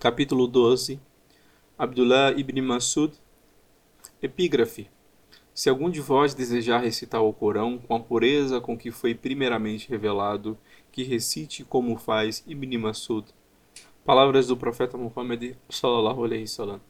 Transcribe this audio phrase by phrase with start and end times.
[0.00, 1.00] Capítulo 12
[1.76, 3.12] Abdullah ibn Masud
[4.22, 4.88] Epígrafe
[5.52, 9.88] Se algum de vós desejar recitar o Corão com a pureza com que foi primeiramente
[9.88, 10.56] revelado,
[10.92, 13.26] que recite como faz Ibn Masud.
[14.04, 16.80] Palavras do profeta Muhammad sallallahu alaihi wasallam.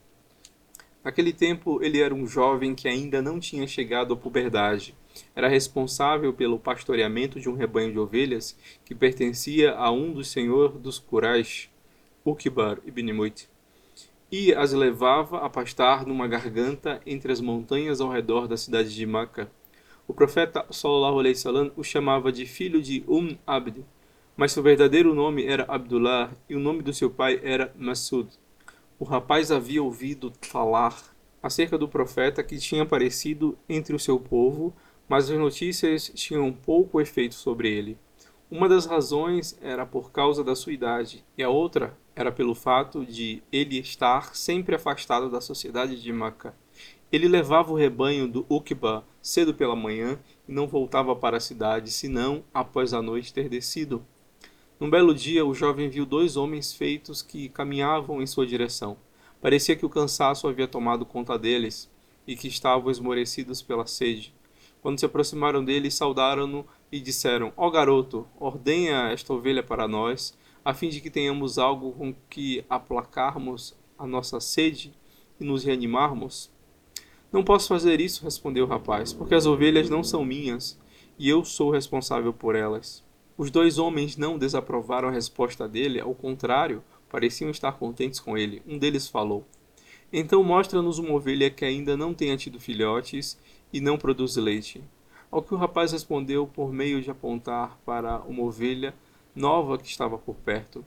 [1.02, 4.94] Naquele tempo, ele era um jovem que ainda não tinha chegado à puberdade.
[5.34, 8.54] Era responsável pelo pastoreamento de um rebanho de ovelhas
[8.84, 11.70] que pertencia a um dos senhores dos Quraysh,
[12.28, 13.48] Uqbar ibn Muit,
[14.30, 19.06] e as levava a pastar numa garganta entre as montanhas ao redor da cidade de
[19.06, 19.50] Maca.
[20.06, 23.82] O profeta sallallahu alaihi wasallam o chamava de filho de Um Abd,
[24.36, 28.28] mas seu verdadeiro nome era Abdullah e o nome do seu pai era Masud.
[28.98, 30.94] O rapaz havia ouvido falar
[31.42, 34.74] acerca do profeta que tinha aparecido entre o seu povo,
[35.08, 37.96] mas as notícias tinham pouco efeito sobre ele.
[38.50, 43.04] Uma das razões era por causa da sua idade, e a outra era pelo fato
[43.04, 46.54] de ele estar sempre afastado da sociedade de Maca.
[47.12, 51.90] Ele levava o rebanho do Uqba cedo pela manhã e não voltava para a cidade
[51.90, 54.02] senão após a noite ter descido.
[54.80, 58.96] Num belo dia, o jovem viu dois homens feitos que caminhavam em sua direção.
[59.42, 61.90] Parecia que o cansaço havia tomado conta deles
[62.26, 64.34] e que estavam esmorecidos pela sede.
[64.80, 70.36] Quando se aproximaram dele, saudaram-no e disseram: Ó oh, garoto, ordenha esta ovelha para nós
[70.64, 74.92] a fim de que tenhamos algo com que aplacarmos a nossa sede
[75.40, 76.50] e nos reanimarmos?
[77.32, 80.78] Não posso fazer isso, respondeu o rapaz, porque as ovelhas não são minhas
[81.18, 83.04] e eu sou responsável por elas.
[83.36, 88.62] Os dois homens não desaprovaram a resposta dele, ao contrário, pareciam estar contentes com ele.
[88.66, 89.46] Um deles falou:
[90.12, 93.38] Então mostra-nos uma ovelha que ainda não tenha tido filhotes
[93.72, 94.82] e não produz leite.
[95.30, 98.94] Ao que o rapaz respondeu por meio de apontar para uma ovelha
[99.34, 100.84] nova que estava por perto.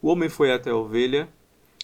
[0.00, 1.28] O homem foi até a ovelha,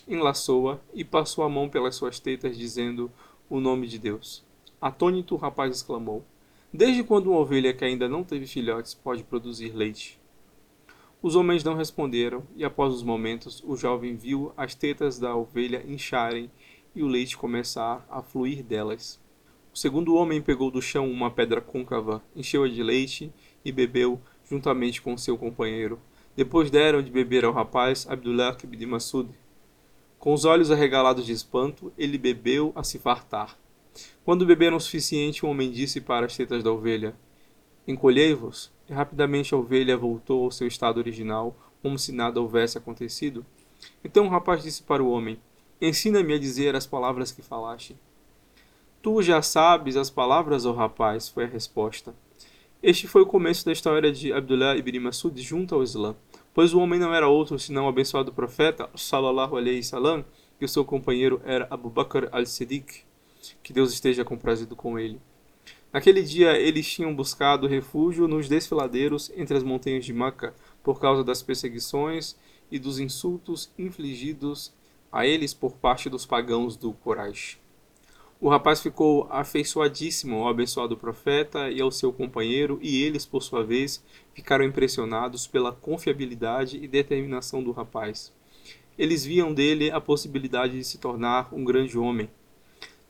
[0.09, 3.11] enlaçou-a e passou a mão pelas suas tetas, dizendo
[3.49, 4.43] o nome de Deus.
[4.81, 6.25] Atônito, o rapaz exclamou:
[6.73, 10.19] Desde quando uma ovelha que ainda não teve filhotes pode produzir leite?
[11.23, 15.85] Os homens não responderam, e após os momentos, o jovem viu as tetas da ovelha
[15.87, 16.51] incharem
[16.95, 19.21] e o leite começar a fluir delas.
[19.73, 23.33] O segundo homem pegou do chão uma pedra côncava, encheu-a de leite
[23.65, 26.01] e bebeu, juntamente com seu companheiro.
[26.37, 29.29] Depois deram de beber ao rapaz Abdullah ibn Masud.
[30.19, 33.57] Com os olhos arregalados de espanto, ele bebeu a se fartar.
[34.25, 37.15] Quando beberam o suficiente, o homem disse para as tetas da ovelha:
[37.87, 38.73] Encolhei-vos.
[38.89, 43.47] E rapidamente a ovelha voltou ao seu estado original, como se nada houvesse acontecido.
[44.05, 45.39] Então o rapaz disse para o homem:
[45.81, 47.97] Ensina-me a dizer as palavras que falaste.
[49.03, 52.15] Tu já sabes as palavras, ó oh rapaz, foi a resposta.
[52.83, 56.15] Este foi o começo da história de Abdullah ibn Masud junto ao Islã,
[56.53, 60.23] pois o homem não era outro senão o abençoado profeta, sallallahu alaihi salam,
[60.59, 63.07] que o seu companheiro era Abu Bakr al-Siddiq,
[63.63, 65.19] que Deus esteja comprazido com ele.
[65.91, 71.25] Naquele dia eles tinham buscado refúgio nos desfiladeiros entre as montanhas de Maca, por causa
[71.25, 72.37] das perseguições
[72.71, 74.75] e dos insultos infligidos
[75.11, 77.60] a eles por parte dos pagãos do Quraysh.
[78.43, 83.63] O rapaz ficou afeiçoadíssimo ao abençoado profeta e ao seu companheiro, e eles, por sua
[83.63, 84.03] vez,
[84.33, 88.33] ficaram impressionados pela confiabilidade e determinação do rapaz.
[88.99, 92.31] Eles viam dele a possibilidade de se tornar um grande homem.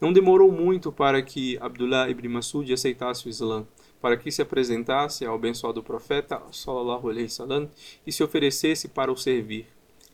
[0.00, 3.64] Não demorou muito para que Abdullah ibn Masud aceitasse o Islã,
[4.00, 7.70] para que se apresentasse ao abençoado profeta sallallahu alaihi wasallam
[8.04, 9.66] e se oferecesse para o servir.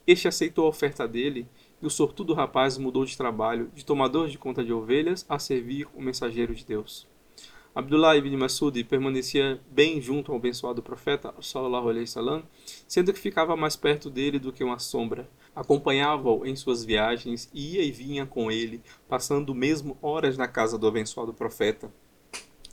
[0.07, 1.49] Este aceitou a oferta dele
[1.81, 5.87] e o sortudo rapaz mudou de trabalho, de tomador de conta de ovelhas, a servir
[5.95, 7.07] o mensageiro de Deus.
[7.77, 12.43] Abdullah ibn Masud permanecia bem junto ao abençoado profeta, sallallahu alaihi wasallam,
[12.89, 15.29] sendo que ficava mais perto dele do que uma sombra.
[15.55, 20.79] Acompanhava-o em suas viagens e ia e vinha com ele, passando mesmo horas na casa
[20.79, 21.93] do abençoado profeta.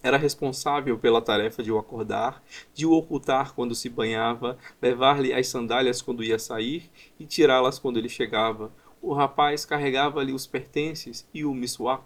[0.02, 2.42] Era responsável pela tarefa de o acordar,
[2.74, 6.90] de o ocultar quando se banhava, levar-lhe as sandálias quando ia sair
[7.20, 8.72] e tirá-las quando ele chegava,
[9.04, 12.06] o rapaz carregava-lhe os pertences e o miswak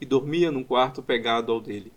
[0.00, 1.92] e dormia num quarto pegado ao dele.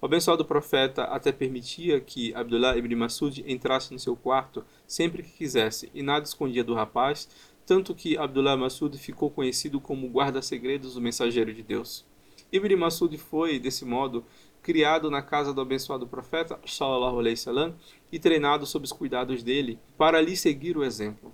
[0.00, 5.32] O abençoado profeta até permitia que Abdullah ibn Masud entrasse no seu quarto sempre que
[5.32, 7.28] quisesse e nada escondia do rapaz,
[7.66, 12.06] tanto que Abdullah Masud ficou conhecido como guarda-segredos do mensageiro de Deus.
[12.50, 14.24] Ibn Masud foi, desse modo,
[14.62, 17.74] criado na casa do abençoado profeta, sallallahu alaihi wasallam,
[18.10, 21.33] e treinado sob os cuidados dele, para lhe seguir o exemplo.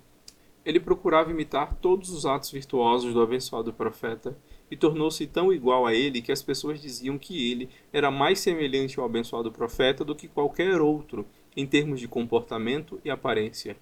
[0.65, 4.37] Ele procurava imitar todos os atos virtuosos do abençoado profeta
[4.71, 8.99] e tornou-se tão igual a ele que as pessoas diziam que ele era mais semelhante
[8.99, 11.27] ao abençoado profeta do que qualquer outro
[11.57, 13.77] em termos de comportamento e aparência.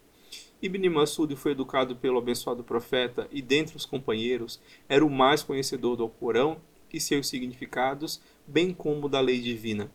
[0.60, 5.96] Ibn Masud foi educado pelo abençoado profeta e, dentre os companheiros, era o mais conhecedor
[5.96, 6.58] do Alcorão
[6.92, 9.90] e seus significados, bem como da lei divina.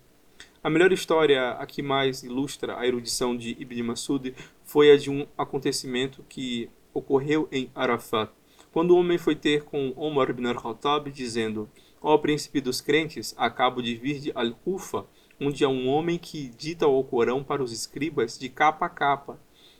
[0.63, 4.33] A melhor história a que mais ilustra a erudição de Ibn Masud
[4.63, 8.31] foi a de um acontecimento que ocorreu em Arafat,
[8.71, 11.69] quando o homem foi ter com Omar ibn al-Khattab, dizendo:
[12.01, 15.06] Ó príncipe dos crentes, acabo de vir de Al-Kufa,
[15.39, 19.39] onde há um homem que dita o Alcorão para os escribas de capa a capa,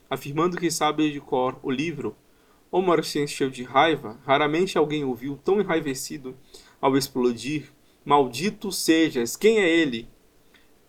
[0.10, 2.16] afirmando que sabe de cor o livro.
[2.72, 6.36] Omar se encheu de raiva, raramente alguém o viu tão enraivecido
[6.82, 7.72] ao explodir.
[8.06, 10.08] Maldito sejas, quem é ele?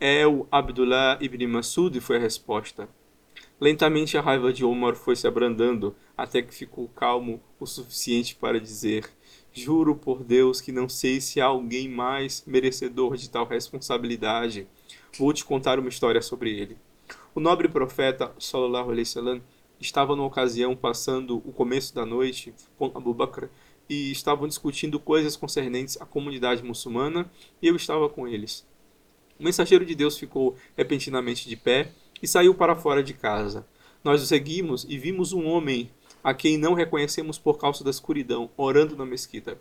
[0.01, 2.89] É o Abdullah ibn Masud, foi a resposta.
[3.61, 8.61] Lentamente a raiva de Omar foi se abrandando, até que ficou calmo o suficiente para
[8.61, 9.09] dizer:
[9.53, 14.67] Juro por Deus que não sei se há alguém mais merecedor de tal responsabilidade.
[15.17, 16.77] Vou te contar uma história sobre ele.
[17.33, 19.41] O nobre profeta, sallallahu alaihi wasallam,
[19.81, 23.49] estava numa ocasião passando o começo da noite com Abu Bakr
[23.89, 27.31] e estavam discutindo coisas concernentes à comunidade muçulmana
[27.63, 28.67] e eu estava com eles.
[29.39, 31.93] O mensageiro de Deus ficou repentinamente de pé
[32.25, 33.67] e saiu para fora de casa.
[34.03, 35.91] Nós o seguimos e vimos um homem
[36.23, 39.59] a quem não reconhecemos por causa da escuridão, orando na mesquita.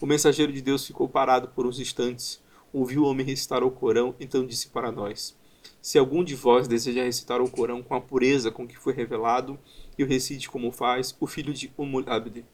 [0.00, 2.40] O mensageiro de Deus ficou parado por uns instantes,
[2.72, 5.36] ouviu o homem recitar o Corão, então disse para nós:
[5.82, 9.58] Se algum de vós deseja recitar o Corão com a pureza com que foi revelado,
[9.98, 12.44] e o recite como faz o filho de Umul Abd.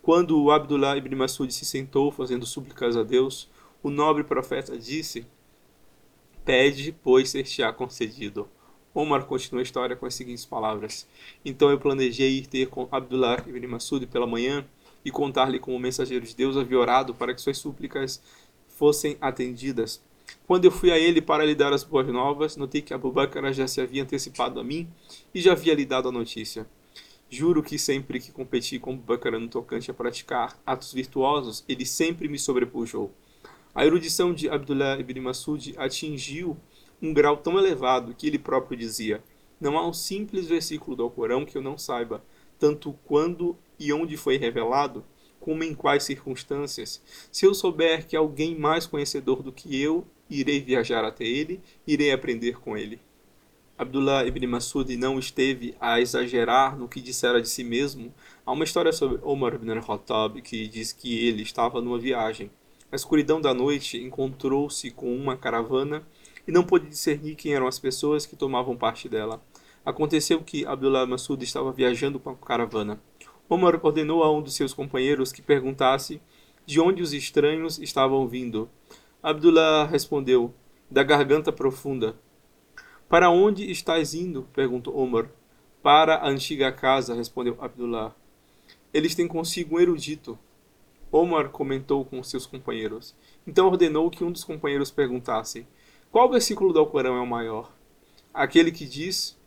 [0.00, 3.50] Quando o Abdullah ibn Masud se sentou fazendo súplicas a Deus,
[3.82, 5.26] o nobre profeta disse:
[6.42, 8.48] Pede, pois ser-te-á concedido.
[8.94, 11.06] Omar continua a história com as seguintes palavras:
[11.44, 14.64] Então eu planejei ir ter com Abdullah ibn Masud pela manhã
[15.04, 18.22] e contar-lhe como o mensageiro de Deus havia orado para que suas súplicas
[18.68, 20.02] fossem atendidas.
[20.46, 23.52] Quando eu fui a ele para lhe dar as boas novas, notei que Abu Bakr
[23.52, 24.88] já se havia antecipado a mim
[25.34, 26.66] e já havia lhe dado a notícia.
[27.30, 31.84] Juro que sempre que competi com Abu Bakr no tocante a praticar atos virtuosos, ele
[31.84, 33.12] sempre me sobrepujou.
[33.74, 36.56] A erudição de Abdullah ibn Masud atingiu
[37.00, 39.22] um grau tão elevado que ele próprio dizia:
[39.60, 42.22] Não há um simples versículo do Alcorão que eu não saiba,
[42.58, 45.04] tanto quando e onde foi revelado,
[45.40, 47.00] como em quais circunstâncias.
[47.30, 52.12] Se eu souber que alguém mais conhecedor do que eu, irei viajar até ele, irei
[52.12, 53.00] aprender com ele.
[53.78, 58.12] Abdullah ibn Masud não esteve a exagerar no que dissera de si mesmo.
[58.44, 62.50] Há uma história sobre Omar ibn al-Khattab que diz que ele estava numa viagem.
[62.90, 66.04] Na escuridão da noite, encontrou-se com uma caravana
[66.48, 69.42] e não pôde discernir quem eram as pessoas que tomavam parte dela.
[69.84, 72.98] Aconteceu que Abdullah Masud estava viajando com a caravana.
[73.50, 76.22] Omar ordenou a um dos seus companheiros que perguntasse
[76.64, 78.66] de onde os estranhos estavam vindo.
[79.22, 80.54] Abdullah respondeu:
[80.90, 82.18] Da garganta profunda.
[83.10, 84.48] Para onde estás indo?
[84.54, 85.30] perguntou Omar.
[85.82, 88.14] Para a antiga casa, respondeu Abdullah.
[88.92, 90.38] Eles têm consigo um erudito.
[91.12, 93.14] Omar comentou com seus companheiros.
[93.46, 95.66] Então ordenou que um dos companheiros perguntasse:
[96.10, 97.70] qual versículo do Alcorão é o maior?
[98.32, 99.38] Aquele que diz: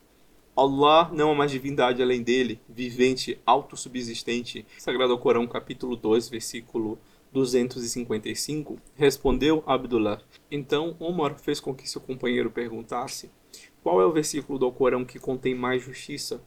[0.55, 4.65] Allah não há mais divindade além dele, vivente, autossubsistente.
[4.77, 6.99] Sagrado Alcorão, capítulo 2, versículo
[7.33, 8.77] 255.
[8.95, 10.21] Respondeu Abdullah.
[10.51, 13.31] Então Omar fez com que seu companheiro perguntasse:
[13.81, 16.43] Qual é o versículo do Alcorão que contém mais justiça?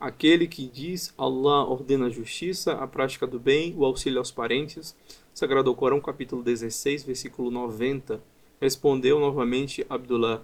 [0.00, 4.96] Aquele que diz: Allah ordena a justiça, a prática do bem, o auxílio aos parentes.
[5.32, 8.20] Sagrado Alcorão, capítulo 16, versículo 90.
[8.60, 10.42] Respondeu novamente Abdullah.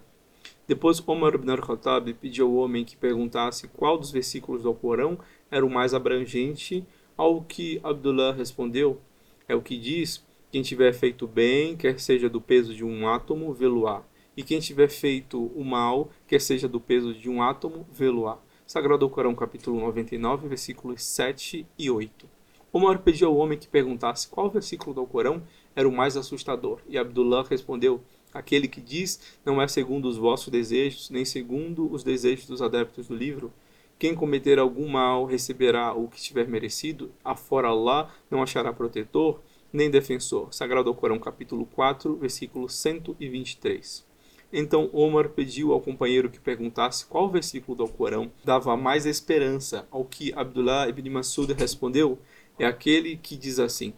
[0.67, 5.19] Depois Omar ibn al-Khattab pediu ao homem que perguntasse qual dos versículos do Alcorão
[5.51, 6.83] era o mais abrangente,
[7.15, 8.99] ao que Abdullah respondeu:
[9.47, 13.53] É o que diz: quem tiver feito bem, quer seja do peso de um átomo,
[13.53, 14.01] vê-lo-á.
[14.35, 18.39] E quem tiver feito o mal, quer seja do peso de um átomo, vê-lo-á.
[18.65, 22.27] Sagrado Alcorão, capítulo 99, versículos 7 e 8.
[22.71, 25.43] Omar pediu ao homem que perguntasse qual versículo do Alcorão
[25.77, 26.79] era o mais assustador.
[26.89, 28.01] E Abdullah respondeu:
[28.33, 33.07] Aquele que diz não é segundo os vossos desejos, nem segundo os desejos dos adeptos
[33.07, 33.53] do livro.
[33.99, 39.39] Quem cometer algum mal receberá o que tiver merecido, afora Allah não achará protetor
[39.71, 40.53] nem defensor.
[40.53, 44.05] Sagrado Corão, capítulo 4, versículo 123.
[44.51, 50.05] Então Omar pediu ao companheiro que perguntasse qual versículo do Alcorão dava mais esperança, ao
[50.05, 52.17] que Abdullah ibn Masud respondeu:
[52.59, 53.93] é aquele que diz assim: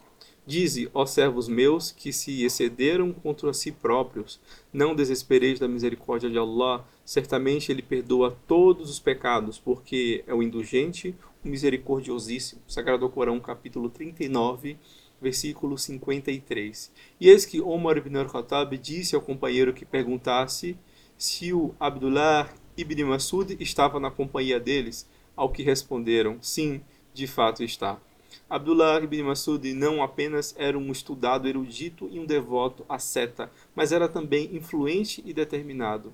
[0.49, 4.39] Dize, ó servos meus, que se excederam contra si próprios,
[4.73, 10.41] não desespereis da misericórdia de Allah, certamente Ele perdoa todos os pecados, porque é o
[10.41, 11.15] indulgente,
[11.45, 12.63] o misericordiosíssimo.
[12.67, 14.75] Sagrado Corão, capítulo 39,
[15.21, 16.91] versículo 53.
[17.21, 20.75] E eis que Omar ibn al-Khattab disse ao companheiro que perguntasse
[21.15, 25.07] se o Abdullah ibn Masud estava na companhia deles.
[25.35, 26.81] ao que responderam: Sim,
[27.13, 28.01] de fato está.
[28.49, 34.07] Abdullah ibn Masud não apenas era um estudado erudito e um devoto asceta, mas era
[34.07, 36.13] também influente e determinado.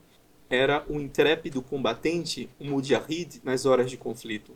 [0.50, 4.52] Era um intrépido combatente, um mujahid nas horas de conflito.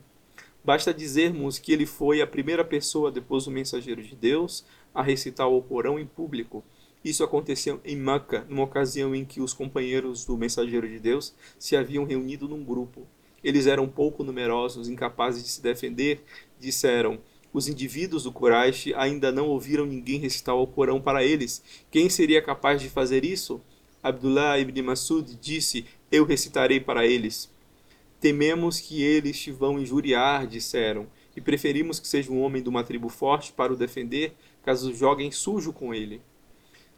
[0.62, 4.64] Basta dizermos que ele foi a primeira pessoa depois do mensageiro de Deus
[4.94, 6.62] a recitar o Corão em público.
[7.02, 11.74] Isso aconteceu em Meca, numa ocasião em que os companheiros do mensageiro de Deus se
[11.74, 13.06] haviam reunido num grupo.
[13.42, 16.22] Eles eram pouco numerosos, incapazes de se defender,
[16.58, 17.18] disseram:
[17.52, 21.62] os indivíduos do Quraysh ainda não ouviram ninguém recitar o Corão para eles.
[21.90, 23.60] Quem seria capaz de fazer isso?
[24.02, 27.50] Abdullah ibn Masud disse: Eu recitarei para eles.
[28.20, 32.84] Tememos que eles te vão injuriar, disseram, e preferimos que seja um homem de uma
[32.84, 36.20] tribo forte para o defender, caso joguem sujo com ele.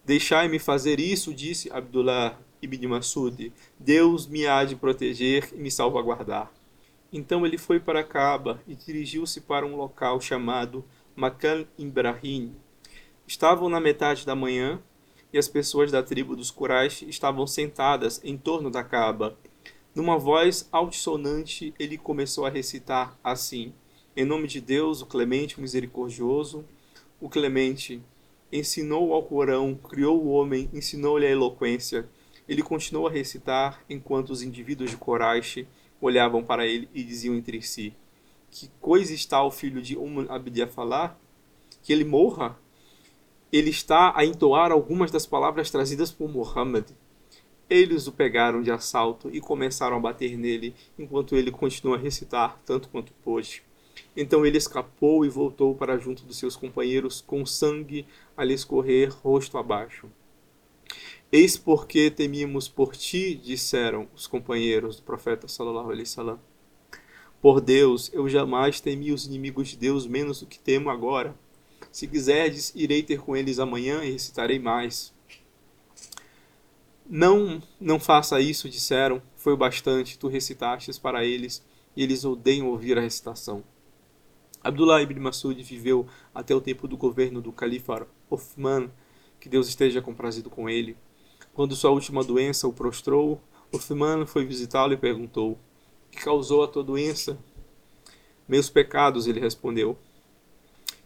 [0.05, 3.53] Deixai-me fazer isso, disse Abdullah ibn Masud.
[3.79, 6.53] Deus me há de proteger e me salvaguardar.
[7.13, 12.57] Então ele foi para Kaaba e dirigiu-se para um local chamado Makan Ibrahim.
[13.27, 14.81] Estavam na metade da manhã
[15.33, 19.37] e as pessoas da tribo dos Quraysh estavam sentadas em torno da Kaaba.
[19.95, 23.75] Numa voz altissonante, ele começou a recitar assim:
[24.17, 26.65] Em nome de Deus, o clemente, o misericordioso,
[27.21, 28.03] o clemente
[28.51, 32.09] ensinou ao Corão, criou o homem, ensinou-lhe a eloquência.
[32.49, 35.67] Ele continuou a recitar enquanto os indivíduos de Quraysh
[36.03, 37.95] olhavam para ele e diziam entre si:
[38.51, 41.19] Que coisa está o filho de Um Abdi a falar?
[41.83, 42.59] Que ele morra?
[43.53, 46.91] Ele está a entoar algumas das palavras trazidas por Muhammad.
[47.71, 52.61] Eles o pegaram de assalto e começaram a bater nele, enquanto ele continuou a recitar
[52.67, 53.63] tanto quanto pôde.
[54.17, 58.07] Então ele escapou e voltou para junto dos seus companheiros com sangue
[58.37, 60.09] a lhe escorrer rosto abaixo.
[61.31, 66.39] Eis porque temíamos por ti, disseram os companheiros do profeta sallallahu alaihi wasallam.
[67.41, 71.35] Por Deus, eu jamais temi os inimigos de Deus menos do que temo agora.
[71.91, 75.13] Se quiserdes, irei ter com eles amanhã e recitarei mais.
[77.05, 79.21] Não, não faça isso, disseram.
[79.35, 81.65] Foi o bastante, tu recitastes para eles,
[81.97, 83.65] e eles odeiam ouvir a recitação.
[84.63, 88.89] Abdullah ibn Masud viveu até o tempo do governo do califa Uthman,
[89.43, 90.97] que Deus esteja comprazido com ele.
[91.53, 95.59] Quando sua última doença o prostrou, Uthman foi visitá-lo e perguntou:
[96.13, 97.37] Que causou a tua doença?
[98.47, 99.99] Meus pecados, ele respondeu.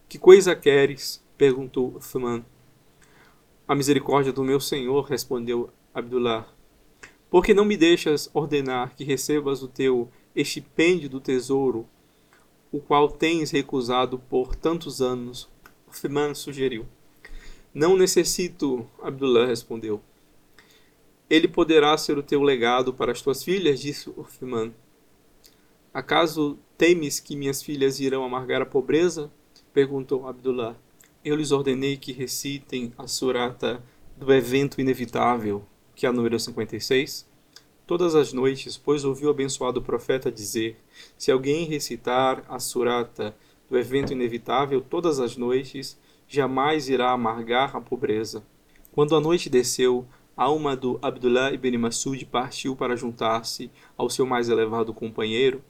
[0.07, 1.25] Que coisa queres?
[1.35, 2.45] perguntou Uthman.
[3.67, 6.47] A misericórdia do meu Senhor, respondeu Abdullah.
[7.31, 11.89] Por que não me deixas ordenar que recebas o teu estipêndio do tesouro,
[12.71, 15.49] o qual tens recusado por tantos anos?
[15.87, 16.85] Uthman sugeriu.
[17.73, 20.01] Não necessito, Abdullah respondeu.
[21.29, 24.73] Ele poderá ser o teu legado para as tuas filhas, disse Uthman.
[25.93, 29.31] Acaso temes que minhas filhas irão amargar a pobreza?
[29.73, 30.75] perguntou Abdullah.
[31.23, 33.83] Eu lhes ordenei que recitem a surata
[34.15, 35.63] do evento inevitável,
[35.95, 37.27] que é a número 56.
[37.85, 40.77] Todas as noites, pois ouviu o abençoado profeta dizer:
[41.17, 43.35] Se alguém recitar a surata
[43.69, 45.97] do evento inevitável todas as noites,
[46.27, 48.43] jamais irá amargar a pobreza.
[48.91, 50.05] Quando a noite desceu,
[50.35, 55.63] a alma do Abdullah ibn Masud partiu para juntar-se ao seu mais elevado companheiro,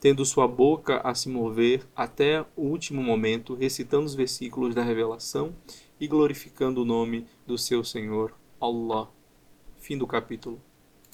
[0.00, 5.54] tendo sua boca a se mover até o último momento, recitando os versículos da revelação
[5.98, 9.08] e glorificando o nome do seu Senhor, Allah.
[9.78, 10.60] Fim do capítulo.